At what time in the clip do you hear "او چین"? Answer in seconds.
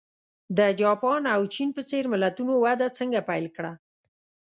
1.35-1.69